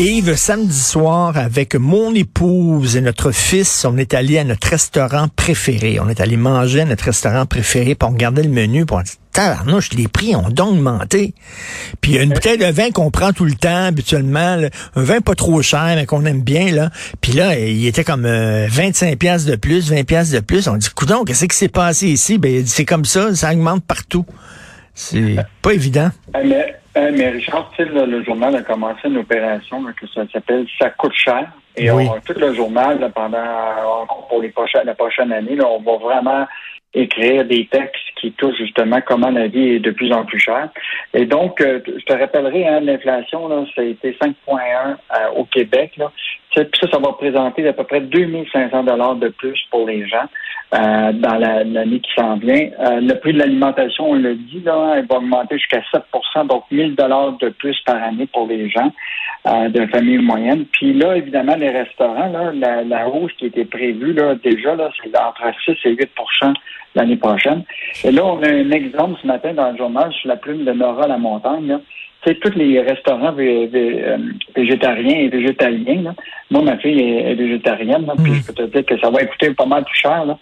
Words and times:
Yves, 0.00 0.34
samedi 0.34 0.80
soir, 0.80 1.36
avec 1.36 1.74
mon 1.74 2.14
épouse 2.14 2.96
et 2.96 3.02
notre 3.02 3.32
fils, 3.32 3.84
on 3.84 3.98
est 3.98 4.14
allé 4.14 4.38
à 4.38 4.44
notre 4.44 4.66
restaurant 4.68 5.28
préféré. 5.28 6.00
On 6.00 6.08
est 6.08 6.22
allé 6.22 6.38
manger 6.38 6.80
à 6.80 6.84
notre 6.86 7.04
restaurant 7.04 7.44
préféré, 7.44 7.98
on 8.02 8.08
regardait 8.08 8.44
le 8.44 8.48
menu, 8.48 8.86
dit, 8.86 9.12
tabarnouche, 9.32 9.90
les 9.92 10.08
prix 10.08 10.34
ont 10.34 10.48
donc 10.48 10.70
augmenté. 10.70 11.34
Puis 12.00 12.12
il 12.12 12.14
y 12.14 12.18
a 12.18 12.22
une 12.22 12.32
bouteille 12.32 12.56
de 12.56 12.64
vin 12.64 12.90
qu'on 12.92 13.10
prend 13.10 13.34
tout 13.34 13.44
le 13.44 13.52
temps, 13.52 13.84
habituellement, 13.84 14.56
là, 14.56 14.70
un 14.96 15.02
vin 15.02 15.20
pas 15.20 15.34
trop 15.34 15.60
cher, 15.60 15.92
mais 15.96 16.06
qu'on 16.06 16.24
aime 16.24 16.40
bien, 16.40 16.72
là. 16.72 16.88
Puis 17.20 17.32
là, 17.32 17.58
il 17.58 17.86
était 17.86 18.02
comme 18.02 18.26
25 18.26 19.18
pièces 19.18 19.44
de 19.44 19.56
plus, 19.56 19.90
20 19.90 20.04
pièces 20.04 20.30
de 20.30 20.40
plus. 20.40 20.66
On 20.66 20.78
dit, 20.78 20.88
coudon, 20.96 21.24
qu'est-ce 21.24 21.44
qui 21.44 21.56
s'est 21.56 21.68
passé 21.68 22.08
ici? 22.08 22.38
Ben, 22.38 22.66
c'est 22.66 22.86
comme 22.86 23.04
ça, 23.04 23.34
ça 23.34 23.52
augmente 23.52 23.84
partout. 23.84 24.24
C'est 24.94 25.36
pas 25.62 25.72
évident. 25.72 26.08
Mais, 26.34 26.76
mais 26.94 27.30
Richard, 27.30 27.70
tu 27.76 27.84
sais, 27.84 27.90
le, 27.90 28.22
journal 28.24 28.56
a 28.56 28.62
commencé 28.62 29.08
une 29.08 29.18
opération 29.18 29.82
que 29.98 30.06
ça 30.08 30.22
s'appelle 30.32 30.66
Ça 30.78 30.90
coûte 30.90 31.14
cher. 31.14 31.50
Et 31.76 31.90
on, 31.90 32.20
tout 32.20 32.34
le 32.36 32.52
journal, 32.52 33.10
pendant 33.14 34.06
pour 34.28 34.42
les 34.42 34.50
prochaines, 34.50 34.86
la 34.86 34.94
prochaine 34.94 35.32
année, 35.32 35.54
là, 35.54 35.66
on 35.68 35.80
va 35.80 35.96
vraiment 35.98 36.46
écrire 36.92 37.44
des 37.44 37.66
textes 37.66 38.02
qui 38.20 38.32
touchent 38.32 38.58
justement 38.58 39.00
comment 39.06 39.30
la 39.30 39.46
vie 39.46 39.74
est 39.74 39.78
de 39.78 39.92
plus 39.92 40.12
en 40.12 40.24
plus 40.24 40.40
chère. 40.40 40.68
Et 41.14 41.24
donc, 41.24 41.60
euh, 41.60 41.80
je 41.86 42.04
te 42.04 42.12
rappellerai, 42.12 42.66
hein, 42.66 42.80
l'inflation, 42.80 43.48
là, 43.48 43.64
ça 43.74 43.82
a 43.82 43.84
été 43.84 44.16
5,1 44.20 44.34
euh, 44.50 45.28
au 45.36 45.44
Québec. 45.44 45.92
Là. 45.96 46.10
Ça, 46.54 46.62
ça, 46.90 46.98
va 46.98 47.08
représenter 47.08 47.66
à 47.68 47.72
peu 47.72 47.84
près 47.84 48.00
2500 48.00 48.82
dollars 48.84 49.14
de 49.14 49.28
plus 49.28 49.58
pour 49.70 49.86
les 49.86 50.08
gens 50.08 50.26
euh, 50.74 51.12
dans 51.12 51.36
l'année 51.36 52.00
qui 52.00 52.10
s'en 52.16 52.36
vient. 52.36 52.68
le 52.78 53.14
prix 53.14 53.32
de 53.32 53.38
l'alimentation, 53.38 54.10
on 54.10 54.14
l'a 54.14 54.34
dit, 54.34 54.60
là, 54.64 54.98
il 54.98 55.06
va 55.06 55.16
augmenter 55.16 55.58
jusqu'à 55.58 55.82
7% 55.92 56.46
donc 56.46 56.64
1000 56.70 56.94
dollars 56.94 57.32
de 57.38 57.48
plus 57.48 57.76
par 57.84 58.02
année 58.02 58.26
pour 58.32 58.46
les 58.46 58.68
gens 58.68 58.92
de 59.46 59.86
famille 59.86 60.18
moyenne. 60.18 60.66
Puis 60.70 60.92
là, 60.92 61.16
évidemment, 61.16 61.56
les 61.56 61.70
restaurants, 61.70 62.28
là, 62.28 62.52
la, 62.52 62.84
la 62.84 63.08
hausse 63.08 63.32
qui 63.38 63.46
était 63.46 63.64
prévue 63.64 64.12
là, 64.12 64.34
déjà, 64.34 64.74
là, 64.74 64.90
c'est 65.02 65.16
entre 65.18 65.42
6 65.64 65.72
et 65.84 65.94
8% 65.94 66.54
l'année 66.94 67.16
prochaine. 67.16 67.64
Et 68.04 68.10
là, 68.10 68.24
on 68.24 68.42
a 68.42 68.48
un 68.48 68.70
exemple 68.70 69.18
ce 69.20 69.26
matin 69.26 69.52
dans 69.54 69.70
le 69.70 69.76
journal 69.76 70.12
sur 70.12 70.28
la 70.28 70.36
plume 70.36 70.64
de 70.64 70.72
Nora 70.72 71.06
La 71.06 71.18
Montagne. 71.18 71.78
C'est 72.24 72.38
tous 72.40 72.52
les 72.54 72.80
restaurants 72.80 73.34
euh, 73.38 74.18
végétariens 74.54 75.16
et 75.16 75.28
végétaliens. 75.28 76.02
Là. 76.02 76.14
Moi, 76.50 76.62
ma 76.62 76.76
fille 76.78 77.00
est, 77.00 77.34
végétarienne, 77.34 78.06
puis 78.22 78.34
je 78.34 78.46
peux 78.46 78.52
te 78.52 78.62
dire 78.62 78.84
que 78.84 78.98
ça 79.00 79.08
va 79.08 79.24
coûter 79.24 79.50
pas 79.54 79.64
mal 79.64 79.84
plus 79.84 79.98
cher. 79.98 80.26
Là. 80.26 80.38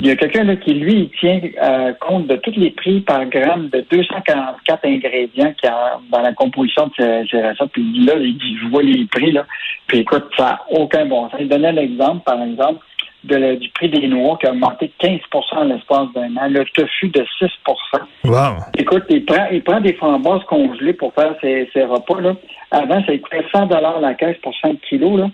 Il 0.00 0.08
y 0.08 0.10
a 0.10 0.16
quelqu'un 0.16 0.56
qui, 0.56 0.74
lui, 0.74 0.92
il 0.92 1.10
tient 1.20 1.40
euh, 1.62 1.92
compte 2.00 2.26
de 2.26 2.36
tous 2.36 2.54
les 2.56 2.70
prix 2.72 3.00
par 3.00 3.26
gramme 3.26 3.68
de 3.68 3.84
244 3.90 4.84
ingrédients 4.84 5.52
qu'il 5.52 5.68
y 5.68 5.72
a 5.72 6.00
dans 6.10 6.22
la 6.22 6.32
composition 6.32 6.86
de 6.88 6.92
ces, 6.98 7.28
ces 7.30 7.42
recettes. 7.42 7.70
Puis 7.72 8.04
là, 8.04 8.14
il 8.18 8.68
voit 8.70 8.82
les 8.82 9.04
prix, 9.06 9.32
là. 9.32 9.46
Puis 9.86 9.98
écoute, 9.98 10.24
ça 10.36 10.44
n'a 10.44 10.60
aucun 10.70 11.06
bon 11.06 11.28
sens. 11.30 11.38
Il 11.40 11.48
donnait 11.48 11.72
l'exemple, 11.72 12.22
par 12.24 12.42
exemple, 12.42 12.84
du 13.24 13.68
prix 13.74 13.88
des 13.88 14.08
noix 14.08 14.38
qui 14.38 14.46
a 14.46 14.52
augmenté 14.52 14.90
de 15.00 15.06
15% 15.06 15.20
en 15.52 15.64
l'espace 15.64 16.08
d'un 16.14 16.36
an. 16.36 16.48
Le 16.48 16.64
tofu 16.74 17.08
de 17.08 17.24
6 17.38 17.48
wow. 18.24 18.34
Écoute, 18.78 19.04
il 19.08 19.24
prend, 19.24 19.46
il 19.50 19.62
prend 19.62 19.80
des 19.80 19.94
framboises 19.94 20.44
congelées 20.44 20.94
pour 20.94 21.12
faire 21.14 21.34
ses, 21.40 21.68
repas. 21.84 22.20
Là. 22.20 22.34
Avant, 22.70 23.04
ça 23.04 23.16
coûtait 23.18 23.44
100 23.52 23.68
la 24.00 24.14
caisse 24.14 24.38
pour 24.42 24.54
5 24.62 24.80
kilos. 24.88 25.18
Là. 25.18 25.30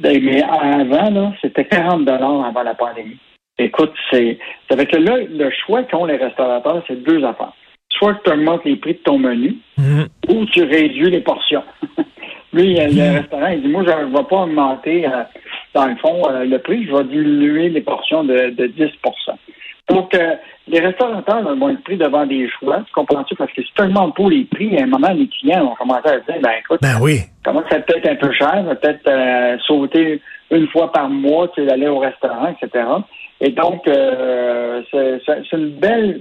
Ben, 0.00 0.22
mais 0.22 0.42
avant, 0.42 1.10
là, 1.10 1.32
c'était 1.40 1.64
40 1.64 2.08
avant 2.08 2.62
la 2.62 2.74
pandémie. 2.74 3.18
Écoute, 3.58 3.92
c'est. 4.10 4.38
Ça 4.68 4.76
fait 4.76 4.86
que 4.86 4.96
là, 4.96 5.18
le 5.18 5.50
choix 5.64 5.82
qu'ont 5.84 6.06
les 6.06 6.16
restaurateurs, 6.16 6.82
c'est 6.86 7.02
deux 7.02 7.24
affaires. 7.24 7.52
Soit 7.90 8.18
tu 8.24 8.30
augmentes 8.30 8.64
les 8.64 8.76
prix 8.76 8.94
de 8.94 8.98
ton 8.98 9.18
menu 9.18 9.56
mm-hmm. 9.78 10.06
ou 10.30 10.46
tu 10.46 10.62
réduis 10.62 11.10
les 11.10 11.20
portions. 11.20 11.62
Lui, 12.52 12.74
le 12.74 12.80
mm-hmm. 12.80 13.16
restaurant, 13.18 13.48
il 13.48 13.62
dit 13.62 13.68
Moi, 13.68 13.84
je 13.86 13.90
ne 13.90 14.16
vais 14.16 14.24
pas 14.24 14.42
augmenter. 14.42 15.06
Euh, 15.06 15.22
dans 15.74 15.86
le 15.86 15.96
fond, 15.96 16.22
euh, 16.28 16.44
le 16.44 16.58
prix, 16.58 16.86
je 16.86 16.94
vais 16.94 17.04
diminuer 17.04 17.68
les 17.68 17.80
portions 17.80 18.24
de, 18.24 18.50
de 18.50 18.66
10% 18.66 18.90
Donc, 19.88 20.14
euh, 20.14 20.34
les 20.68 20.80
restaurateurs 20.80 21.42
vont 21.56 21.70
être 21.70 21.82
pris 21.82 21.96
devant 21.96 22.26
des 22.26 22.48
choix. 22.48 22.82
Tu 22.86 22.92
comprends-tu? 22.92 23.34
Parce 23.36 23.52
que 23.52 23.62
c'est 23.62 23.82
tellement 23.82 24.10
pour 24.10 24.30
les 24.30 24.44
prix, 24.44 24.76
à 24.78 24.84
un 24.84 24.86
moment, 24.86 25.12
les 25.12 25.28
clients 25.28 25.66
ont 25.66 25.74
commencé 25.74 26.08
à 26.08 26.20
dire, 26.20 26.40
ben 26.42 26.52
écoute, 26.60 26.80
ben 26.82 26.98
oui. 27.00 27.20
comment 27.44 27.62
ça 27.70 27.80
peut 27.80 27.96
être 27.96 28.10
un 28.10 28.16
peu 28.16 28.32
cher, 28.32 28.64
peut-être 28.80 29.08
euh, 29.08 29.58
sauter 29.66 30.20
une 30.50 30.68
fois 30.68 30.92
par 30.92 31.08
mois, 31.08 31.48
tu 31.48 31.62
sais, 31.62 31.66
d'aller 31.66 31.88
au 31.88 31.98
restaurant, 31.98 32.54
etc. 32.60 32.84
Et 33.40 33.50
donc, 33.50 33.82
c'est 33.86 35.52
une 35.52 35.70
belle 35.70 36.20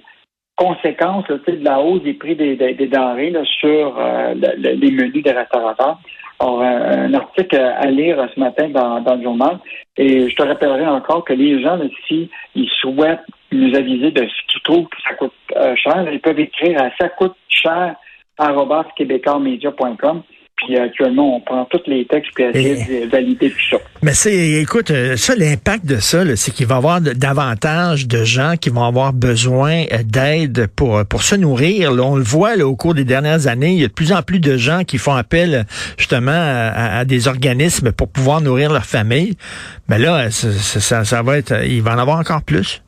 conséquence 0.55 1.27
là, 1.27 1.37
de 1.45 1.63
la 1.63 1.79
hausse 1.79 2.01
des 2.03 2.13
prix 2.13 2.35
des, 2.35 2.55
des, 2.55 2.87
denrées 2.87 3.33
sur 3.59 3.99
les 4.57 4.91
menus 4.91 5.23
des 5.23 5.31
restaurateurs. 5.31 5.99
Alors, 6.41 6.61
un, 6.63 7.13
article 7.13 7.55
à 7.55 7.85
lire 7.85 8.27
ce 8.33 8.39
matin 8.39 8.69
dans, 8.69 9.15
le 9.15 9.21
journal. 9.21 9.59
Et 9.95 10.27
je 10.27 10.35
te 10.35 10.41
rappellerai 10.41 10.87
encore 10.87 11.23
que 11.23 11.33
les 11.33 11.61
gens, 11.61 11.79
si 12.07 12.31
ils 12.55 12.69
souhaitent 12.81 13.19
nous 13.51 13.75
aviser 13.75 14.09
de 14.09 14.21
ce 14.21 14.51
qu'ils 14.51 14.61
trouvent 14.63 14.87
que 14.87 15.01
ça 15.07 15.13
coûte 15.13 15.33
euh, 15.55 15.75
cher, 15.75 16.07
ils 16.11 16.19
peuvent 16.19 16.39
écrire 16.39 16.81
à 16.81 16.89
ça 16.99 17.09
coûte 17.09 17.35
cher 17.47 17.95
puis 20.61 20.77
actuellement, 20.77 21.37
on 21.37 21.39
prend 21.39 21.65
tous 21.65 21.81
les 21.87 22.05
textes 22.05 22.31
puis 22.35 22.43
essayer 22.43 23.05
de 23.05 23.09
valider 23.09 23.49
tout 23.49 23.69
ça. 23.71 23.77
Mais 24.03 24.13
c'est, 24.13 24.61
écoute, 24.61 24.91
euh, 24.91 25.15
ça, 25.15 25.35
l'impact 25.35 25.85
de 25.85 25.97
ça, 25.97 26.23
c'est 26.35 26.51
qu'il 26.51 26.67
va 26.67 26.75
y 26.75 26.77
avoir 26.77 27.01
davantage 27.01 28.07
de 28.07 28.23
gens 28.23 28.53
qui 28.59 28.69
vont 28.69 28.83
avoir 28.83 29.13
besoin 29.13 29.83
euh, 29.91 30.03
d'aide 30.05 30.67
pour, 30.75 30.97
euh, 30.97 31.03
pour 31.03 31.23
se 31.23 31.35
nourrir. 31.35 31.91
on 31.91 32.15
le 32.15 32.23
voit 32.23 32.55
là, 32.55 32.67
au 32.67 32.75
cours 32.75 32.93
des 32.93 33.03
dernières 33.03 33.47
années, 33.47 33.71
il 33.71 33.81
y 33.81 33.83
a 33.83 33.87
de 33.87 33.93
plus 33.93 34.13
en 34.13 34.21
plus 34.21 34.39
de 34.39 34.57
gens 34.57 34.83
qui 34.83 34.97
font 34.97 35.13
appel 35.13 35.65
justement 35.97 36.31
à, 36.31 37.05
des 37.05 37.27
organismes 37.27 37.91
pour 37.91 38.09
pouvoir 38.09 38.41
nourrir 38.41 38.71
leur 38.71 38.85
famille. 38.85 39.35
Mais 39.89 39.97
là, 39.97 40.29
ça, 40.29 41.03
ça, 41.03 41.21
va 41.23 41.37
être, 41.37 41.53
il 41.65 41.81
va 41.81 41.95
en 41.95 41.97
avoir 41.97 42.19
encore 42.19 42.43
plus. 42.43 42.81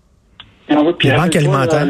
Ah 0.70 0.78
puis 0.98 1.10
alimentaire. 1.10 1.88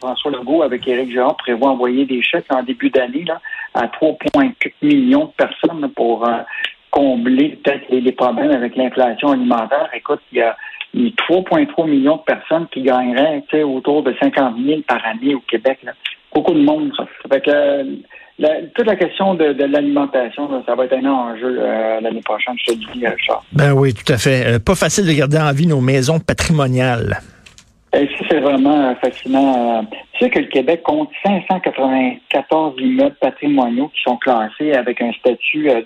François 0.00 0.30
Legault 0.30 0.62
avec 0.62 0.86
Éric 0.86 1.12
Jean 1.12 1.34
prévoit 1.34 1.70
envoyer 1.70 2.04
des 2.06 2.22
chèques 2.22 2.46
en 2.50 2.62
début 2.62 2.90
d'année 2.90 3.24
là, 3.26 3.40
à 3.74 3.86
3,4 3.86 4.52
millions 4.82 5.26
de 5.26 5.44
personnes 5.44 5.88
pour 5.94 6.26
euh, 6.26 6.38
combler 6.90 7.58
peut-être 7.62 7.84
les, 7.90 8.12
problèmes 8.12 8.50
avec 8.50 8.76
l'inflation 8.76 9.30
alimentaire. 9.30 9.88
Écoute, 9.94 10.20
il 10.32 10.38
y 10.38 10.42
a 10.42 10.56
3,3 10.94 11.88
millions 11.88 12.16
de 12.16 12.22
personnes 12.22 12.66
qui 12.72 12.82
gagneraient 12.82 13.44
autour 13.62 14.02
de 14.02 14.14
50 14.20 14.56
000 14.64 14.80
par 14.82 15.04
année 15.06 15.34
au 15.34 15.40
Québec. 15.40 15.78
Beaucoup 16.34 16.54
de 16.54 16.62
monde, 16.62 16.92
ça. 16.96 17.06
fait 17.30 17.40
que 17.40 17.84
toute 18.74 18.86
la 18.86 18.96
question 18.96 19.34
de, 19.34 19.64
l'alimentation, 19.64 20.48
ça 20.64 20.74
va 20.74 20.84
être 20.84 20.94
un 20.94 21.04
enjeu 21.04 21.58
euh, 21.60 22.00
l'année 22.00 22.22
prochaine, 22.22 22.54
je 22.58 22.72
te 22.72 22.78
dis, 22.78 23.04
Charles. 23.18 23.42
Ben 23.52 23.72
oui, 23.72 23.92
tout 23.92 24.10
à 24.12 24.16
fait. 24.16 24.46
Euh, 24.46 24.58
pas 24.58 24.74
facile 24.74 25.06
de 25.06 25.12
garder 25.12 25.38
en 25.38 25.52
vie 25.52 25.66
nos 25.66 25.80
maisons 25.80 26.18
patrimoniales. 26.20 27.20
Et 27.92 28.08
c'est 28.28 28.38
vraiment 28.38 28.94
fascinant. 28.96 29.84
Tu 30.12 30.20
sais 30.20 30.30
que 30.30 30.38
le 30.38 30.46
Québec 30.46 30.82
compte 30.84 31.10
594 31.24 32.74
immeubles 32.78 33.16
patrimoniaux 33.20 33.88
qui 33.88 34.02
sont 34.02 34.16
classés 34.16 34.72
avec 34.74 35.00
un 35.02 35.12
statut 35.12 35.68
euh, 35.68 35.82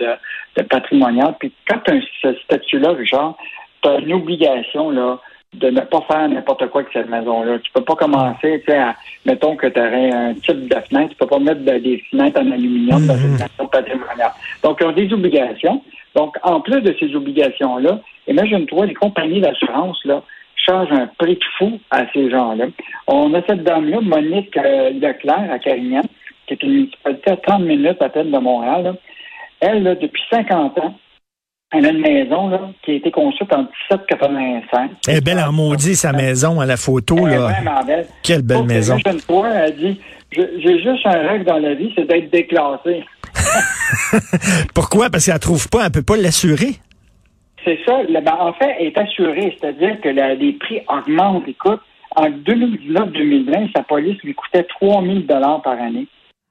de, 0.56 0.62
patrimonial. 0.62 1.34
Puis 1.40 1.52
quand 1.66 1.78
tu 1.86 1.92
as 1.92 2.00
ce 2.20 2.34
statut-là, 2.40 2.90
Richard, 2.92 3.36
tu 3.82 3.88
as 3.88 3.98
une 4.00 4.12
obligation 4.12 4.90
là, 4.90 5.18
de 5.54 5.70
ne 5.70 5.80
pas 5.80 6.02
faire 6.02 6.28
n'importe 6.28 6.68
quoi 6.68 6.82
avec 6.82 6.92
cette 6.92 7.08
maison-là. 7.08 7.58
Tu 7.60 7.70
peux 7.72 7.84
pas 7.84 7.94
commencer, 7.94 8.62
tu 8.66 8.72
sais, 8.72 8.78
à, 8.78 8.94
mettons 9.24 9.56
que 9.56 9.68
tu 9.68 9.80
aurais 9.80 10.10
un 10.10 10.34
type 10.34 10.68
de 10.68 10.80
fenêtre, 10.80 11.10
tu 11.10 11.16
peux 11.16 11.26
pas 11.26 11.38
mettre 11.38 11.62
des 11.62 12.04
fenêtres 12.10 12.40
en 12.40 12.50
aluminium 12.50 13.06
dans 13.06 13.16
une 13.16 13.32
mhm. 13.32 13.38
maison 13.38 13.66
patrimoniale. 13.70 14.32
Donc, 14.62 14.78
ils 14.80 14.86
ont 14.86 14.92
des 14.92 15.10
obligations. 15.10 15.82
Donc, 16.14 16.36
en 16.42 16.60
plus 16.60 16.82
de 16.82 16.94
ces 17.00 17.14
obligations-là, 17.14 18.00
imagine-toi, 18.28 18.86
les 18.86 18.94
compagnies 18.94 19.40
d'assurance, 19.40 20.04
là, 20.04 20.22
charge 20.64 20.90
un 20.92 21.06
prix 21.18 21.38
fou 21.58 21.78
à 21.90 22.04
ces 22.12 22.30
gens-là. 22.30 22.66
On 23.06 23.32
a 23.34 23.42
cette 23.46 23.64
dame-là, 23.64 24.00
Monique 24.00 24.56
euh, 24.56 24.90
Leclerc, 24.90 25.50
à 25.52 25.58
Carignan, 25.58 26.02
qui 26.46 26.54
est 26.54 26.62
une 26.62 26.72
municipalité 26.72 27.30
à 27.30 27.36
30 27.36 27.62
minutes 27.62 28.02
à 28.02 28.08
peine 28.08 28.30
de 28.30 28.38
Montréal. 28.38 28.96
Elle, 29.60 29.84
depuis 30.00 30.22
50 30.30 30.78
ans, 30.78 30.94
elle 31.72 31.86
a 31.86 31.88
une 31.90 32.00
maison 32.00 32.48
là, 32.48 32.60
qui 32.82 32.92
a 32.92 32.94
été 32.94 33.10
construite 33.10 33.52
en 33.52 33.62
1785. 33.62 34.90
Elle 35.08 35.16
est 35.16 35.20
belle 35.20 35.40
en 35.40 35.52
maudit, 35.52 35.96
sa 35.96 36.12
maison, 36.12 36.60
à 36.60 36.66
la 36.66 36.76
photo. 36.76 37.26
Elle 37.26 37.38
là. 37.38 37.50
Est 37.50 37.86
belle. 37.86 38.06
Quelle 38.22 38.42
belle 38.42 38.64
maison. 38.64 38.96
Une 39.04 39.20
fois, 39.20 39.48
elle 39.48 39.76
dit 39.76 40.00
J'ai 40.30 40.82
juste 40.82 41.04
un 41.06 41.28
rêve 41.28 41.44
dans 41.44 41.58
la 41.58 41.74
vie, 41.74 41.92
c'est 41.96 42.06
d'être 42.06 42.30
déclassée. 42.30 43.04
Pourquoi? 44.74 45.10
Parce 45.10 45.26
qu'elle 45.26 45.34
ne 45.34 45.40
trouve 45.40 45.68
pas, 45.68 45.80
elle 45.80 45.84
ne 45.86 45.92
peut 45.92 46.02
pas 46.02 46.16
l'assurer. 46.16 46.74
C'est 47.64 47.78
ça. 47.86 48.02
Ben, 48.08 48.36
en 48.38 48.52
fait, 48.52 48.76
elle 48.78 48.88
est 48.88 48.98
assurée, 48.98 49.56
c'est-à-dire 49.58 50.00
que 50.00 50.08
les 50.08 50.52
prix 50.52 50.80
augmentent. 50.88 51.48
Écoute, 51.48 51.80
en 52.16 52.28
2019-2020, 52.28 53.72
sa 53.74 53.82
police 53.82 54.20
lui 54.22 54.34
coûtait 54.34 54.64
3 54.64 55.02
000 55.02 55.20
par 55.26 55.80
année. 55.80 56.06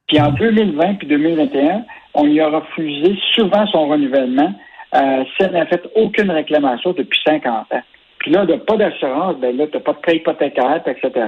Puis 0.07 0.19
en 0.19 0.31
2020 0.31 0.95
puis 0.95 1.07
2021, 1.07 1.85
on 2.13 2.25
lui 2.25 2.39
a 2.41 2.49
refusé 2.49 3.15
souvent 3.33 3.65
son 3.67 3.87
renouvellement. 3.87 4.53
Euh, 4.95 5.23
si 5.25 5.43
elle 5.43 5.53
n'a 5.53 5.65
fait 5.65 5.81
aucune 5.95 6.29
réclamation 6.29 6.93
depuis 6.93 7.19
50 7.25 7.73
ans. 7.73 7.81
Puis 8.19 8.31
là, 8.31 8.45
de 8.45 8.55
pas 8.55 8.77
d'assurance, 8.77 9.37
ben 9.37 9.57
là, 9.57 9.65
tu 9.67 9.73
n'as 9.75 9.83
pas 9.83 9.93
de 9.93 9.97
prêt 9.97 10.17
hypothécaire, 10.17 10.81
etc. 10.85 11.25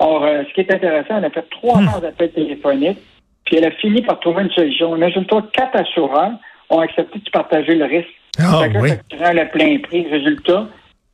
Or, 0.00 0.24
euh, 0.24 0.42
ce 0.48 0.54
qui 0.54 0.60
est 0.60 0.72
intéressant, 0.72 1.18
elle 1.18 1.26
a 1.26 1.30
fait 1.30 1.48
trois 1.50 1.80
ans 1.80 2.00
d'appels 2.00 2.32
téléphoniques, 2.32 2.98
puis 3.44 3.56
elle 3.56 3.66
a 3.66 3.70
fini 3.72 4.00
par 4.00 4.20
trouver 4.20 4.44
une 4.44 4.50
solution. 4.50 4.96
Imagine-toi, 4.96 5.44
quatre 5.52 5.76
assureurs 5.76 6.32
ont 6.70 6.80
accepté 6.80 7.18
de 7.18 7.30
partager 7.30 7.74
le 7.74 7.84
risque. 7.84 8.08
Ah, 8.38 8.62
Chacun 8.62 8.80
oui. 8.80 8.90
le 9.10 9.50
plein 9.50 9.78
prix. 9.80 10.06
Résultat, 10.10 10.66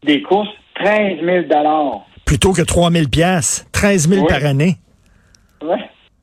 des 0.05 0.23
courses, 0.23 0.49
13 0.77 1.19
000 1.23 1.45
Plutôt 2.25 2.53
que 2.53 2.63
3 2.63 2.91
000 2.91 3.09
piastres, 3.09 3.67
13 3.73 4.09
000 4.09 4.23
Oui. 4.23 4.29
par 4.29 4.45
année. 4.45 4.77
Ouais. 5.63 5.79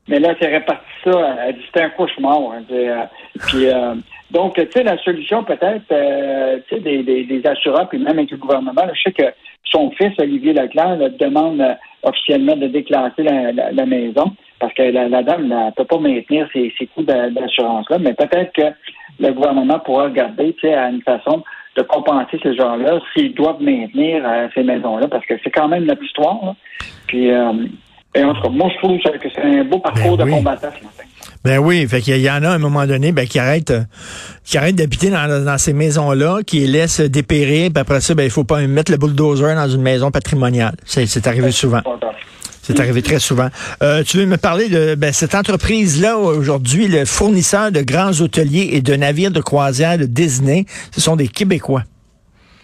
Mais 0.08 0.18
là, 0.18 0.34
c'est 0.40 0.48
réparti 0.48 0.84
ça. 1.04 1.10
Dit 1.52 1.60
c'était 1.66 1.82
un 1.84 1.90
cauchemar. 1.90 2.38
hein. 2.52 2.62
Euh, 2.72 3.04
puis, 3.46 3.66
euh, 3.66 3.94
donc, 4.30 4.54
tu 4.54 4.66
sais, 4.72 4.82
la 4.82 4.98
solution 5.02 5.44
peut-être, 5.44 5.84
euh, 5.92 6.58
tu 6.68 6.74
sais, 6.76 6.80
des, 6.80 7.02
des, 7.02 7.24
des 7.24 7.46
assureurs, 7.46 7.88
puis 7.88 7.98
même 7.98 8.18
avec 8.18 8.30
le 8.30 8.36
gouvernement, 8.38 8.84
là, 8.84 8.92
je 8.94 9.02
sais 9.02 9.12
que 9.12 9.24
son 9.64 9.90
fils, 9.92 10.12
Olivier 10.18 10.54
Leclerc, 10.54 10.96
là, 10.96 11.08
demande 11.10 11.60
euh, 11.60 11.74
officiellement 12.02 12.56
de 12.56 12.66
déclasser 12.68 13.22
la, 13.22 13.52
la- 13.52 13.70
la 13.72 13.86
maison 13.86 14.32
parce 14.58 14.72
que 14.74 14.82
la, 14.82 15.08
la 15.08 15.22
dame 15.22 15.46
ne 15.48 15.70
peut 15.72 15.84
pas 15.84 15.98
maintenir 15.98 16.48
ses, 16.52 16.72
ses 16.78 16.86
coûts 16.86 17.02
d'a- 17.02 17.30
d'assurance-là. 17.30 17.98
Mais 17.98 18.14
peut-être 18.14 18.52
que 18.52 18.72
le 19.20 19.32
gouvernement 19.32 19.78
pourra 19.80 20.04
regarder, 20.04 20.52
tu 20.54 20.66
sais, 20.68 20.74
à 20.74 20.90
une 20.90 21.02
façon 21.02 21.42
de 21.76 21.82
compenser 21.82 22.38
ces 22.42 22.54
gens-là 22.56 22.98
s'ils 23.12 23.34
doivent 23.34 23.62
maintenir 23.62 24.22
euh, 24.26 24.48
ces 24.54 24.62
maisons-là 24.64 25.06
parce 25.08 25.24
que 25.26 25.34
c'est 25.44 25.50
quand 25.50 25.68
même 25.68 25.84
notre 25.84 26.02
histoire. 26.02 26.38
là. 26.44 26.54
Puis, 27.06 27.30
euh, 27.30 27.52
et 28.14 28.24
en 28.24 28.34
tout 28.34 28.42
cas, 28.42 28.48
moi, 28.48 28.68
je 28.74 28.78
trouve 28.78 28.98
que 28.98 29.28
c'est 29.34 29.42
un 29.42 29.64
beau 29.64 29.78
parcours 29.78 30.16
Ben 30.16 30.24
de 30.24 30.30
oui. 30.30 30.36
combattant 30.36 30.68
ce 30.78 30.84
matin. 30.84 31.04
Ben 31.44 31.58
oui, 31.58 31.86
fait 31.86 32.00
qu'il 32.00 32.16
y 32.18 32.30
en 32.30 32.42
a 32.42 32.50
à 32.50 32.54
un 32.54 32.58
moment 32.58 32.86
donné 32.86 33.12
ben, 33.12 33.26
qui 33.26 33.38
arrêtent 33.38 33.70
euh, 33.70 33.82
qui 34.44 34.58
arrêtent 34.58 34.76
d'habiter 34.76 35.10
dans, 35.10 35.44
dans 35.44 35.58
ces 35.58 35.72
maisons-là, 35.72 36.38
qui 36.44 36.60
les 36.60 36.66
laissent 36.66 37.00
dépérir, 37.00 37.70
puis 37.70 37.80
après 37.80 38.00
ça, 38.00 38.14
ben 38.14 38.24
il 38.24 38.30
faut 38.30 38.44
pas 38.44 38.60
mettre 38.66 38.90
le 38.90 38.98
bulldozer 38.98 39.54
dans 39.54 39.68
une 39.68 39.82
maison 39.82 40.10
patrimoniale. 40.10 40.74
C'est 40.84 41.06
c'est 41.06 41.26
arrivé 41.26 41.52
souvent. 41.52 41.82
C'est 42.62 42.80
arrivé 42.80 43.00
très 43.00 43.18
souvent. 43.18 43.48
Euh, 43.82 44.02
tu 44.04 44.18
veux 44.18 44.26
me 44.26 44.36
parler 44.36 44.68
de 44.68 44.94
ben, 44.94 45.12
cette 45.12 45.34
entreprise-là 45.34 46.18
aujourd'hui, 46.18 46.86
le 46.86 47.06
fournisseur 47.06 47.72
de 47.72 47.80
grands 47.80 48.20
hôteliers 48.20 48.70
et 48.72 48.82
de 48.82 48.94
navires 48.94 49.30
de 49.30 49.40
croisière 49.40 49.96
de 49.96 50.04
Disney, 50.04 50.66
ce 50.90 51.00
sont 51.00 51.16
des 51.16 51.28
Québécois. 51.28 51.84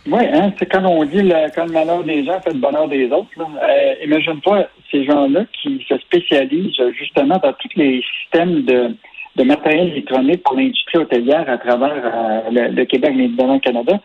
Oui, 0.07 0.21
hein, 0.33 0.53
c'est 0.59 0.67
quand 0.67 0.85
on 0.85 1.03
dit 1.05 1.23
le, 1.23 1.51
quand 1.55 1.65
le 1.65 1.73
malheur 1.73 2.05
des 2.05 2.25
gens 2.25 2.39
fait 2.41 2.53
le 2.53 2.61
bonheur 2.61 2.89
des 2.89 3.11
autres. 3.11 3.29
Euh, 3.39 4.05
Imagine-toi 4.05 4.69
ces 4.91 5.05
gens-là 5.05 5.45
qui 5.63 5.83
se 5.89 5.97
spécialisent 5.97 6.79
euh, 6.79 6.93
justement 6.93 7.39
dans 7.39 7.53
tous 7.55 7.71
les 7.77 8.03
systèmes 8.21 8.63
de, 8.65 8.95
de 9.37 9.45
matériel 9.45 9.89
électronique 9.89 10.43
pour 10.43 10.57
l'industrie 10.57 10.99
hôtelière 10.99 11.49
à 11.49 11.57
travers 11.57 11.95
euh, 12.05 12.41
le, 12.51 12.75
le 12.75 12.85
Québec, 12.85 13.15
mais 13.17 13.25
évidemment 13.25 13.55
le 13.55 13.61
Canada. 13.61 13.99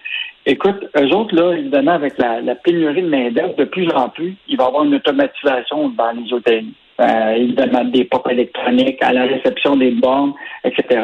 Écoute, 0.45 0.85
eux 0.97 1.13
autres, 1.13 1.35
là, 1.35 1.51
évidemment, 1.57 1.91
avec 1.91 2.17
la, 2.17 2.39
la 2.39 2.55
pénurie 2.55 3.01
de 3.01 3.09
main-d'œuvre, 3.09 3.55
de 3.57 3.65
plus 3.65 3.91
en 3.91 4.07
plus, 4.07 4.35
il 4.47 4.55
va 4.55 4.63
y 4.63 4.67
avoir 4.67 4.85
une 4.85 4.95
automatisation 4.95 5.89
dans 5.89 6.11
les 6.11 6.31
hôtels. 6.31 6.65
Euh, 7.01 7.31
évidemment, 7.33 7.83
des 7.83 8.05
portes 8.05 8.31
électroniques, 8.31 9.03
à 9.03 9.11
la 9.11 9.23
réception 9.23 9.75
des 9.75 9.91
bornes, 9.91 10.33
etc. 10.63 11.01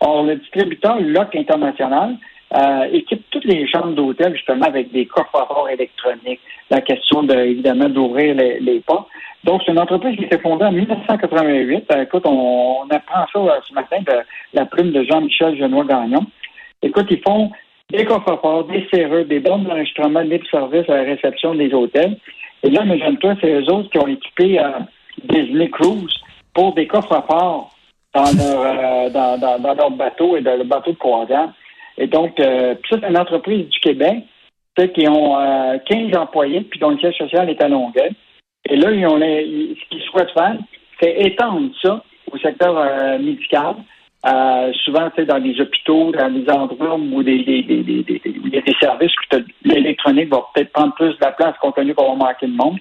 Or, 0.00 0.24
le 0.24 0.36
distributeur 0.36 0.98
LOC 1.00 1.36
International 1.36 2.16
euh, 2.54 2.84
équipe 2.92 3.24
toutes 3.30 3.44
les 3.44 3.66
chambres 3.68 3.94
d'hôtel 3.94 4.34
justement 4.34 4.66
avec 4.66 4.90
des 4.92 5.06
coffres-forts 5.06 5.68
électroniques. 5.70 6.40
La 6.70 6.80
question 6.80 7.22
de, 7.22 7.34
évidemment 7.34 7.88
d'ouvrir 7.88 8.34
les, 8.34 8.60
les. 8.60 8.82
Donc, 9.44 9.62
c'est 9.64 9.72
une 9.72 9.78
entreprise 9.78 10.16
qui 10.16 10.26
s'est 10.28 10.40
fondée 10.40 10.64
en 10.64 10.72
1988. 10.72 11.84
Euh, 11.92 12.02
écoute, 12.02 12.24
on, 12.26 12.86
apprend 12.90 13.26
ça 13.32 13.38
euh, 13.38 13.60
ce 13.68 13.74
matin 13.74 13.98
de 14.00 14.14
la 14.54 14.66
plume 14.66 14.92
de 14.92 15.04
Jean-Michel 15.04 15.56
Genois-Gagnon. 15.58 16.26
Écoute, 16.82 17.06
ils 17.10 17.22
font 17.22 17.50
des 17.90 18.04
coffres-forts, 18.04 18.64
des 18.64 18.86
serrures, 18.92 19.26
des 19.26 19.40
bornes 19.40 19.64
d'enregistrement 19.64 20.20
libre-service 20.20 20.88
à 20.88 20.96
la 20.96 21.02
réception 21.02 21.54
des 21.54 21.72
hôtels. 21.72 22.16
Et 22.62 22.70
là, 22.70 22.82
imagine-toi, 22.84 23.36
c'est 23.40 23.52
eux 23.52 23.70
autres 23.70 23.90
qui 23.90 23.98
ont 23.98 24.08
équipé 24.08 24.60
Disney 25.24 25.68
Cruise 25.68 26.14
pour 26.52 26.74
des 26.74 26.86
leur, 28.14 28.60
euh, 28.60 29.10
dans, 29.10 29.38
dans, 29.38 29.58
dans 29.58 29.74
leur 29.74 29.90
bateau 29.90 30.36
et 30.36 30.40
dans 30.40 30.56
le 30.56 30.64
bateau 30.64 30.92
de 30.92 30.96
croisière. 30.96 31.48
Et 31.98 32.06
donc, 32.06 32.38
euh, 32.40 32.74
ça, 32.88 32.96
c'est 33.00 33.08
une 33.08 33.18
entreprise 33.18 33.68
du 33.68 33.80
Québec 33.80 34.18
qui 34.94 35.08
ont 35.08 35.36
euh, 35.40 35.76
15 35.86 36.16
employés, 36.16 36.60
puis 36.60 36.78
dont 36.78 36.90
le 36.90 36.98
siège 36.98 37.16
social 37.18 37.50
est 37.50 37.60
à 37.60 37.68
Longueuil. 37.68 38.12
Et 38.70 38.76
là, 38.76 38.92
ils 38.92 39.04
ont 39.06 39.16
les- 39.16 39.76
ce 39.80 39.88
qu'ils 39.88 40.02
souhaitent 40.04 40.30
faire, 40.30 40.56
c'est 41.00 41.16
étendre 41.20 41.70
ça 41.82 42.02
au 42.30 42.38
secteur 42.38 42.76
euh, 42.78 43.18
médical. 43.18 43.74
Euh, 44.26 44.72
souvent, 44.84 45.10
sais, 45.16 45.24
dans 45.24 45.40
des 45.40 45.60
hôpitaux, 45.60 46.12
dans 46.12 46.30
des 46.32 46.48
endroits 46.50 46.94
où 46.96 47.22
des, 47.24 47.42
des, 47.42 47.62
des, 47.62 47.82
des- 47.82 48.74
services 48.80 49.12
où 49.32 49.36
l'électronique 49.64 50.28
va 50.28 50.44
peut-être 50.54 50.72
prendre 50.72 50.94
plus 50.94 51.10
de 51.10 51.18
la 51.20 51.32
place 51.32 51.54
compte 51.60 51.74
tenu 51.76 51.94
qu'on 51.94 52.14
va 52.16 52.26
manquer 52.26 52.46
de 52.46 52.52
monde. 52.56 52.78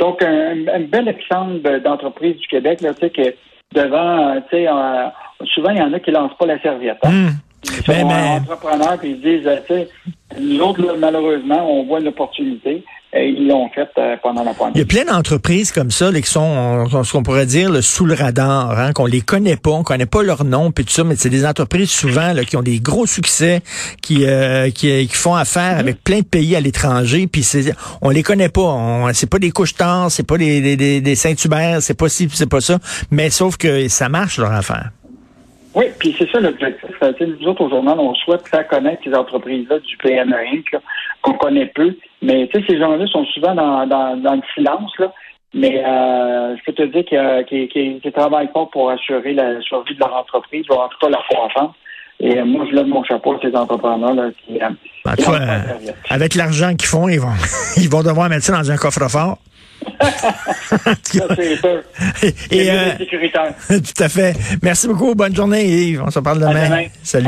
Donc, 0.00 0.22
un, 0.22 0.54
bel 0.80 1.08
exemple 1.08 1.62
de- 1.62 1.78
d'entreprise 1.78 2.36
du 2.36 2.46
Québec, 2.48 2.80
là, 2.82 2.92
tu 2.94 3.00
sais, 3.00 3.10
que 3.10 3.34
devant, 3.74 4.28
euh, 4.36 4.40
tu 4.50 4.56
sais, 4.56 4.68
euh, 4.68 5.06
souvent, 5.54 5.70
il 5.70 5.78
y 5.78 5.82
en 5.82 5.92
a 5.94 6.00
qui 6.00 6.10
lancent 6.10 6.36
pas 6.38 6.46
la 6.46 6.60
serviette. 6.60 6.98
hein. 7.04 7.08
Hum. 7.10 7.30
Ils 7.78 7.84
sont 7.84 7.92
Mais- 7.92 8.04
mais- 8.04 8.40
entrepreneurs 8.40 8.98
puis 8.98 9.10
ils 9.10 9.16
se 9.16 9.28
disent, 9.38 9.46
euh, 9.46 9.56
tu 9.66 9.74
sais, 9.74 9.88
nous 10.40 10.60
autres, 10.60 10.82
là, 10.82 10.92
malheureusement, 10.98 11.66
on 11.70 11.86
voit 11.86 12.00
une 12.00 12.08
opportunité 12.08 12.84
et 13.14 13.26
ils 13.30 13.48
l'ont 13.48 13.70
faite 13.70 13.88
euh, 13.96 14.16
pendant 14.22 14.44
la 14.44 14.52
Il 14.74 14.78
y 14.80 14.82
a 14.82 14.84
plein 14.84 15.06
d'entreprises 15.06 15.72
comme 15.72 15.90
ça 15.90 16.10
là, 16.10 16.20
qui 16.20 16.30
sont 16.30 16.42
on- 16.92 17.02
ce 17.04 17.10
qu'on 17.12 17.22
pourrait 17.22 17.46
dire 17.46 17.70
là, 17.70 17.80
sous 17.80 18.04
le 18.04 18.12
radar, 18.12 18.78
hein, 18.78 18.92
qu'on 18.92 19.06
les 19.06 19.22
connaît 19.22 19.56
pas, 19.56 19.70
on 19.70 19.82
connaît 19.82 20.04
pas 20.04 20.22
leur 20.22 20.44
nom, 20.44 20.70
puis 20.70 20.84
tout 20.84 20.92
ça, 20.92 21.04
mais 21.04 21.16
c'est 21.16 21.30
des 21.30 21.46
entreprises 21.46 21.88
souvent 21.90 22.34
là, 22.34 22.44
qui 22.44 22.58
ont 22.58 22.62
des 22.62 22.80
gros 22.80 23.06
succès, 23.06 23.62
qui, 24.02 24.26
euh, 24.26 24.68
qui 24.68 25.06
qui 25.08 25.16
font 25.16 25.34
affaire 25.34 25.78
avec 25.78 26.04
plein 26.04 26.18
de 26.18 26.24
pays 26.26 26.54
à 26.54 26.60
l'étranger, 26.60 27.26
puis 27.26 27.42
c'est 27.42 27.72
on 28.02 28.10
les 28.10 28.22
connaît 28.22 28.50
pas, 28.50 28.60
on, 28.60 29.10
c'est 29.14 29.30
pas 29.30 29.38
des 29.38 29.52
couches 29.52 29.74
tard, 29.74 30.10
c'est 30.10 30.26
pas 30.26 30.36
des, 30.36 30.76
des, 30.76 31.00
des, 31.00 31.14
Saint-Hubert, 31.14 31.80
c'est 31.80 31.94
pas 31.98 32.10
ci, 32.10 32.28
c'est 32.30 32.48
pas 32.50 32.60
ça, 32.60 32.78
mais 33.10 33.30
sauf 33.30 33.56
que 33.56 33.88
ça 33.88 34.10
marche 34.10 34.38
leur 34.38 34.52
affaire. 34.52 34.90
Oui, 35.74 35.86
puis 35.98 36.14
c'est 36.18 36.30
ça 36.30 36.40
l'objectif. 36.40 36.90
Euh, 37.02 37.12
tu 37.12 37.24
sais, 37.24 37.30
Nous 37.40 37.48
autres, 37.48 37.64
au 37.64 37.68
journal, 37.68 37.98
on 37.98 38.14
souhaite 38.14 38.46
faire 38.48 38.66
connaître 38.68 39.02
ces 39.04 39.14
entreprises-là 39.14 39.78
du 39.80 39.96
PME 39.98 40.36
Inc., 40.52 40.76
qu'on 41.22 41.34
connaît 41.34 41.66
peu. 41.66 41.94
Mais 42.22 42.48
tu 42.48 42.60
sais, 42.60 42.66
ces 42.68 42.78
gens-là 42.78 43.06
sont 43.06 43.24
souvent 43.26 43.54
dans, 43.54 43.86
dans, 43.86 44.16
dans 44.16 44.34
le 44.34 44.42
silence, 44.54 44.92
là. 44.98 45.12
Mais 45.54 45.82
euh, 45.82 46.56
je 46.56 46.64
peux 46.64 46.72
te 46.72 46.82
dire 46.82 47.04
qu'ils 47.46 47.68
qu'ils 47.68 48.12
travaillent 48.12 48.52
pas 48.52 48.66
pour 48.66 48.90
assurer 48.90 49.32
la 49.32 49.60
survie 49.62 49.94
de 49.94 50.00
leur 50.00 50.14
entreprise, 50.14 50.66
ou 50.68 50.74
en 50.74 50.88
tout 50.88 50.98
cas 51.00 51.08
leur 51.08 51.26
croissance. 51.26 51.74
Et 52.20 52.38
euh, 52.38 52.44
moi, 52.44 52.66
je 52.68 52.74
lève 52.74 52.86
mon 52.86 53.04
chapeau 53.04 53.34
à 53.34 53.38
ces 53.40 53.54
entrepreneurs-là 53.54 54.30
qui, 54.44 54.60
euh, 54.60 55.14
qui 55.16 55.30
euh, 55.30 55.92
avec 56.10 56.34
l'argent 56.34 56.74
qu'ils 56.74 56.88
font, 56.88 57.08
ils 57.08 57.20
vont 57.20 57.32
ils 57.76 57.88
vont 57.88 58.02
devoir 58.02 58.28
mettre 58.28 58.44
ça 58.44 58.52
dans 58.54 58.70
un 58.70 58.76
coffre-fort. 58.76 59.38
Ça, 61.02 61.26
c'est 61.36 62.70
euh, 62.70 62.98
sécuritaire. 62.98 63.54
tout 63.68 64.02
à 64.02 64.08
fait. 64.08 64.36
Merci 64.62 64.86
beaucoup. 64.86 65.14
Bonne 65.14 65.34
journée, 65.34 65.66
Yves. 65.66 66.02
On 66.02 66.10
se 66.10 66.20
parle 66.20 66.40
demain. 66.40 66.68
Salut. 66.68 66.90